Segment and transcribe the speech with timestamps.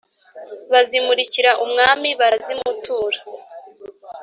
[0.71, 3.17] bazimurikira umwami barazimutura.